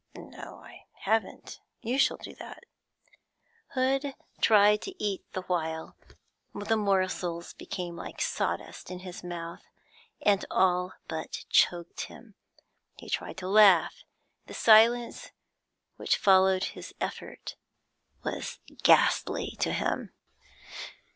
'No, 0.15 0.55
I 0.65 0.87
haven't. 1.01 1.59
You 1.83 1.99
shall 1.99 2.17
do 2.17 2.33
that.' 2.33 2.65
Hood 3.75 4.15
tried 4.41 4.81
to 4.81 4.95
eat 4.97 5.23
the 5.33 5.43
while; 5.43 5.95
the 6.55 6.75
morsels 6.75 7.53
became 7.53 7.97
like 7.97 8.19
sawdust 8.19 8.89
in 8.89 9.01
his 9.01 9.23
mouth, 9.23 9.61
and 10.19 10.43
all 10.49 10.93
but 11.07 11.45
choked 11.51 12.05
him. 12.05 12.33
He 12.95 13.11
tried 13.11 13.37
to 13.37 13.47
laugh; 13.47 14.03
the 14.47 14.55
silence 14.55 15.29
which 15.97 16.17
followed 16.17 16.63
his 16.63 16.95
effort 16.99 17.55
was 18.23 18.57
ghastly 18.81 19.55
to 19.59 19.71
him. 19.71 20.13